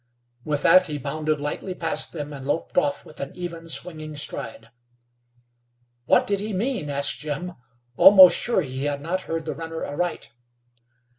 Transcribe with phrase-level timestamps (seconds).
[0.43, 4.71] With that he bounded lightly past them, and loped off with an even, swinging stride.
[6.05, 7.53] "What did he mean?" asked Jim,
[7.97, 10.31] almost sure he had not heard the runner aright.